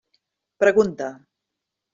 [0.63, 1.07] Pregunta.